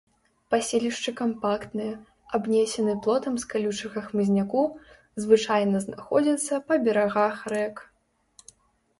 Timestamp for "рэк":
7.55-7.75